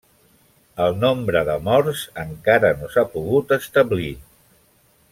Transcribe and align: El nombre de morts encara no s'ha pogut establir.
El 0.85 0.95
nombre 1.03 1.43
de 1.51 1.57
morts 1.69 2.03
encara 2.23 2.73
no 2.81 2.91
s'ha 2.95 3.07
pogut 3.17 3.57
establir. 3.61 4.13